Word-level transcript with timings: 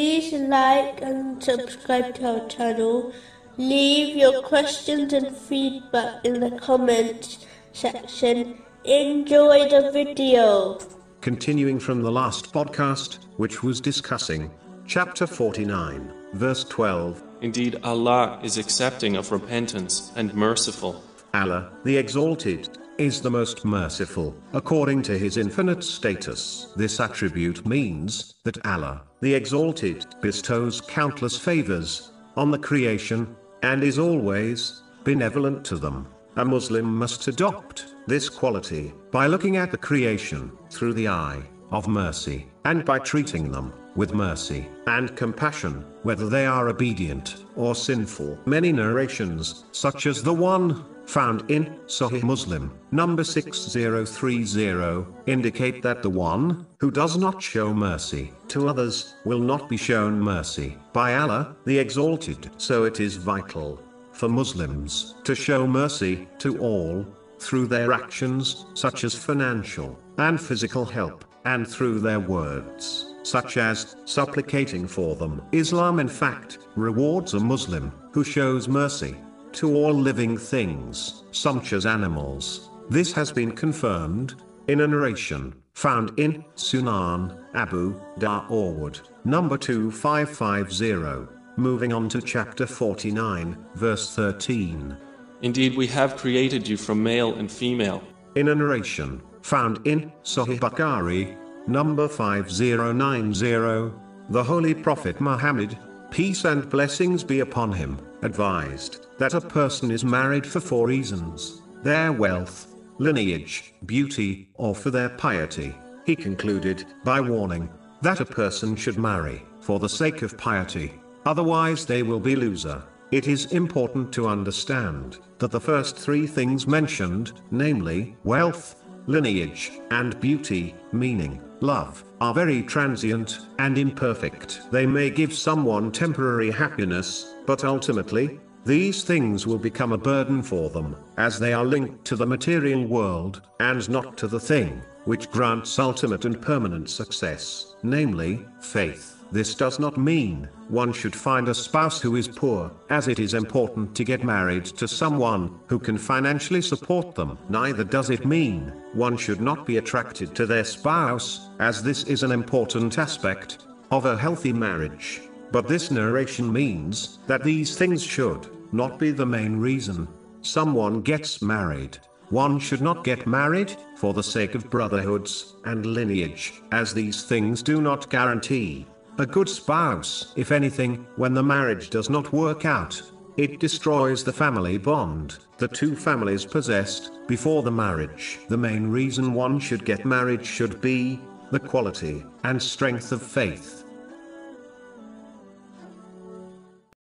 like 0.00 1.02
and 1.02 1.42
subscribe 1.42 2.14
to 2.14 2.40
our 2.40 2.48
channel. 2.48 3.12
Leave 3.58 4.16
your 4.16 4.42
questions 4.42 5.12
and 5.12 5.36
feedback 5.36 6.24
in 6.24 6.40
the 6.40 6.52
comments 6.52 7.44
section. 7.72 8.62
Enjoy 8.84 9.68
the 9.68 9.90
video. 9.92 10.78
Continuing 11.20 11.78
from 11.78 12.00
the 12.00 12.10
last 12.10 12.50
podcast, 12.50 13.18
which 13.36 13.62
was 13.62 13.78
discussing 13.78 14.50
chapter 14.86 15.26
49, 15.26 16.10
verse 16.32 16.64
12. 16.64 17.22
Indeed, 17.42 17.78
Allah 17.82 18.40
is 18.42 18.56
accepting 18.56 19.16
of 19.16 19.30
repentance 19.30 20.12
and 20.16 20.32
merciful. 20.32 21.02
Allah, 21.34 21.72
the 21.84 21.98
Exalted, 21.98 22.78
is 22.98 23.20
the 23.20 23.30
most 23.30 23.64
merciful, 23.64 24.34
according 24.52 25.02
to 25.02 25.18
his 25.18 25.36
infinite 25.36 25.82
status. 25.82 26.72
This 26.76 27.00
attribute 27.00 27.66
means 27.66 28.34
that 28.44 28.64
Allah, 28.66 29.02
the 29.20 29.34
Exalted, 29.34 30.06
bestows 30.20 30.80
countless 30.80 31.38
favors 31.38 32.12
on 32.36 32.50
the 32.50 32.58
creation 32.58 33.36
and 33.62 33.82
is 33.82 33.98
always 33.98 34.82
benevolent 35.04 35.64
to 35.66 35.76
them. 35.76 36.06
A 36.36 36.44
Muslim 36.44 36.84
must 36.84 37.26
adopt 37.28 37.94
this 38.06 38.28
quality 38.28 38.92
by 39.10 39.26
looking 39.26 39.56
at 39.56 39.70
the 39.70 39.78
creation 39.78 40.52
through 40.70 40.94
the 40.94 41.08
eye 41.08 41.42
of 41.70 41.88
mercy 41.88 42.46
and 42.64 42.84
by 42.84 42.98
treating 42.98 43.50
them 43.50 43.72
with 43.96 44.14
mercy 44.14 44.68
and 44.86 45.16
compassion, 45.16 45.84
whether 46.02 46.28
they 46.28 46.46
are 46.46 46.68
obedient 46.68 47.44
or 47.56 47.74
sinful. 47.74 48.38
Many 48.46 48.72
narrations, 48.72 49.64
such 49.72 50.06
as 50.06 50.22
the 50.22 50.32
one 50.32 50.84
found 51.10 51.50
in 51.50 51.64
Sahih 51.86 52.22
Muslim, 52.22 52.72
number 52.92 53.24
6030, 53.24 55.06
indicate 55.26 55.82
that 55.82 56.02
the 56.02 56.08
one 56.08 56.64
who 56.78 56.90
does 56.90 57.16
not 57.16 57.42
show 57.42 57.74
mercy 57.74 58.32
to 58.48 58.68
others 58.68 59.16
will 59.24 59.40
not 59.40 59.68
be 59.68 59.76
shown 59.76 60.20
mercy 60.20 60.76
by 60.92 61.16
Allah, 61.16 61.56
the 61.64 61.78
Exalted. 61.78 62.50
So 62.58 62.84
it 62.84 63.00
is 63.00 63.16
vital 63.16 63.82
for 64.12 64.28
Muslims 64.28 65.16
to 65.24 65.34
show 65.34 65.66
mercy 65.66 66.28
to 66.38 66.58
all 66.58 67.04
through 67.40 67.66
their 67.66 67.92
actions, 67.92 68.66
such 68.74 69.02
as 69.02 69.14
financial 69.14 69.98
and 70.18 70.40
physical 70.40 70.84
help, 70.84 71.24
and 71.44 71.66
through 71.66 72.00
their 72.00 72.20
words 72.20 73.06
such 73.22 73.58
as 73.58 73.96
supplicating 74.06 74.86
for 74.86 75.14
them. 75.14 75.42
Islam, 75.52 76.00
in 76.00 76.08
fact, 76.08 76.58
rewards 76.74 77.34
a 77.34 77.40
Muslim 77.40 77.92
who 78.12 78.24
shows 78.24 78.66
mercy 78.66 79.14
to 79.54 79.74
all 79.74 79.92
living 79.92 80.36
things, 80.36 81.24
such 81.32 81.72
as 81.72 81.86
animals. 81.86 82.70
This 82.88 83.12
has 83.12 83.30
been 83.32 83.52
confirmed 83.52 84.34
in 84.68 84.80
a 84.80 84.86
narration 84.86 85.54
found 85.74 86.18
in 86.18 86.44
Sunan 86.56 87.42
Abu 87.54 87.98
Dawood, 88.18 89.00
number 89.24 89.56
2550. 89.56 91.28
Moving 91.56 91.92
on 91.92 92.08
to 92.10 92.20
chapter 92.20 92.66
49, 92.66 93.56
verse 93.74 94.14
13. 94.14 94.96
Indeed, 95.42 95.76
we 95.76 95.86
have 95.86 96.16
created 96.16 96.68
you 96.68 96.76
from 96.76 97.02
male 97.02 97.34
and 97.34 97.50
female. 97.50 98.02
In 98.34 98.48
a 98.48 98.54
narration 98.54 99.22
found 99.42 99.86
in 99.86 100.12
Sahih 100.22 100.58
Bukhari, 100.58 101.36
number 101.66 102.08
5090, 102.08 103.92
the 104.28 104.44
Holy 104.44 104.74
Prophet 104.74 105.20
Muhammad, 105.20 105.78
peace 106.10 106.44
and 106.44 106.68
blessings 106.68 107.24
be 107.24 107.40
upon 107.40 107.72
him, 107.72 107.98
advised 108.22 109.06
that 109.18 109.34
a 109.34 109.40
person 109.40 109.90
is 109.90 110.04
married 110.04 110.46
for 110.46 110.60
four 110.60 110.86
reasons 110.86 111.62
their 111.82 112.12
wealth, 112.12 112.74
lineage, 112.98 113.72
beauty, 113.86 114.50
or 114.54 114.74
for 114.74 114.90
their 114.90 115.08
piety. 115.08 115.74
He 116.04 116.14
concluded 116.14 116.84
by 117.04 117.20
warning 117.20 117.70
that 118.02 118.20
a 118.20 118.24
person 118.24 118.76
should 118.76 118.98
marry 118.98 119.42
for 119.60 119.78
the 119.78 119.88
sake 119.88 120.22
of 120.22 120.36
piety, 120.36 120.92
otherwise, 121.24 121.86
they 121.86 122.02
will 122.02 122.20
be 122.20 122.36
loser. 122.36 122.82
It 123.10 123.26
is 123.26 123.46
important 123.46 124.12
to 124.12 124.28
understand 124.28 125.18
that 125.38 125.50
the 125.50 125.60
first 125.60 125.96
three 125.96 126.26
things 126.26 126.66
mentioned, 126.66 127.32
namely 127.50 128.16
wealth, 128.24 128.79
lineage, 129.10 129.72
and 129.90 130.18
beauty, 130.20 130.74
meaning 130.92 131.42
love, 131.60 132.04
are 132.20 132.32
very 132.32 132.62
transient 132.62 133.40
and 133.58 133.76
imperfect. 133.76 134.62
They 134.70 134.86
may 134.86 135.10
give 135.10 135.34
someone 135.34 135.90
temporary 135.90 136.50
happiness, 136.50 137.34
but 137.44 137.64
ultimately, 137.64 138.38
these 138.64 139.02
things 139.02 139.46
will 139.46 139.58
become 139.58 139.92
a 139.92 139.98
burden 139.98 140.42
for 140.42 140.70
them, 140.70 140.96
as 141.16 141.38
they 141.38 141.52
are 141.52 141.64
linked 141.64 142.04
to 142.06 142.16
the 142.16 142.26
material 142.26 142.86
world, 142.86 143.42
and 143.58 143.88
not 143.88 144.16
to 144.18 144.28
the 144.28 144.40
thing, 144.40 144.80
which 145.06 145.30
grants 145.30 145.78
ultimate 145.78 146.24
and 146.24 146.40
permanent 146.40 146.88
success, 146.88 147.74
namely, 147.82 148.46
faith. 148.60 149.19
This 149.32 149.54
does 149.54 149.78
not 149.78 149.96
mean 149.96 150.48
one 150.68 150.92
should 150.92 151.14
find 151.14 151.48
a 151.48 151.54
spouse 151.54 152.00
who 152.00 152.16
is 152.16 152.26
poor, 152.26 152.72
as 152.90 153.06
it 153.06 153.20
is 153.20 153.34
important 153.34 153.94
to 153.94 154.02
get 154.02 154.24
married 154.24 154.64
to 154.64 154.88
someone 154.88 155.56
who 155.68 155.78
can 155.78 155.98
financially 155.98 156.60
support 156.60 157.14
them. 157.14 157.38
Neither 157.48 157.84
does 157.84 158.10
it 158.10 158.26
mean 158.26 158.72
one 158.92 159.16
should 159.16 159.40
not 159.40 159.66
be 159.66 159.76
attracted 159.76 160.34
to 160.34 160.46
their 160.46 160.64
spouse, 160.64 161.48
as 161.60 161.80
this 161.80 162.04
is 162.04 162.24
an 162.24 162.32
important 162.32 162.98
aspect 162.98 163.66
of 163.92 164.04
a 164.04 164.18
healthy 164.18 164.52
marriage. 164.52 165.22
But 165.52 165.68
this 165.68 165.92
narration 165.92 166.52
means 166.52 167.20
that 167.28 167.44
these 167.44 167.76
things 167.76 168.02
should 168.02 168.48
not 168.72 168.98
be 168.98 169.12
the 169.12 169.26
main 169.26 169.56
reason 169.56 170.08
someone 170.42 171.02
gets 171.02 171.40
married. 171.40 171.98
One 172.30 172.58
should 172.58 172.80
not 172.80 173.04
get 173.04 173.26
married 173.26 173.76
for 173.96 174.14
the 174.14 174.22
sake 174.22 174.54
of 174.54 174.70
brotherhoods 174.70 175.56
and 175.64 175.84
lineage, 175.84 176.62
as 176.72 176.94
these 176.94 177.24
things 177.24 177.62
do 177.62 177.80
not 177.80 178.08
guarantee 178.08 178.86
a 179.20 179.26
good 179.26 179.48
spouse. 179.48 180.32
If 180.34 180.50
anything, 180.50 181.06
when 181.16 181.34
the 181.34 181.42
marriage 181.42 181.90
does 181.90 182.08
not 182.08 182.32
work 182.32 182.64
out, 182.64 183.00
it 183.36 183.60
destroys 183.60 184.24
the 184.24 184.32
family 184.32 184.78
bond 184.78 185.38
the 185.58 185.68
two 185.68 185.94
families 185.94 186.46
possessed 186.46 187.12
before 187.28 187.62
the 187.62 187.70
marriage. 187.70 188.38
The 188.48 188.56
main 188.56 188.88
reason 188.88 189.34
one 189.34 189.60
should 189.60 189.84
get 189.84 190.06
married 190.06 190.44
should 190.44 190.80
be 190.80 191.20
the 191.50 191.60
quality 191.60 192.24
and 192.44 192.62
strength 192.62 193.12
of 193.12 193.20
faith 193.22 193.79